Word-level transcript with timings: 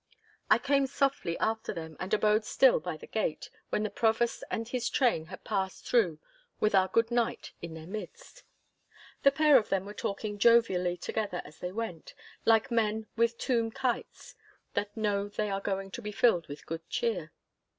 I 0.49 0.57
came 0.57 0.87
softly 0.87 1.37
after 1.37 1.73
them, 1.75 1.95
and 1.99 2.11
abode 2.11 2.43
still 2.43 2.79
by 2.79 2.97
the 2.97 3.05
gate 3.05 3.51
when 3.69 3.83
the 3.83 3.91
Provost 3.91 4.43
and 4.49 4.67
his 4.67 4.89
train 4.89 5.27
had 5.27 5.43
passed 5.43 5.85
through 5.85 6.17
with 6.59 6.73
our 6.73 6.87
good 6.87 7.11
knight 7.11 7.51
in 7.61 7.75
their 7.75 7.85
midst. 7.85 8.41
The 9.21 9.29
pair 9.31 9.59
of 9.59 9.69
them 9.69 9.85
were 9.85 9.93
talking 9.93 10.39
jovially 10.39 10.97
together 10.97 11.43
as 11.45 11.59
they 11.59 11.71
went, 11.71 12.15
like 12.45 12.71
men 12.71 13.05
with 13.15 13.37
toom 13.37 13.69
kytes 13.71 14.33
that 14.73 14.97
know 14.97 15.29
they 15.29 15.51
are 15.51 15.61
going 15.61 15.89
in 15.89 15.91
to 15.91 16.01
be 16.01 16.11
filled 16.11 16.47
with 16.47 16.65
good 16.65 16.81
cheer. 16.89 17.31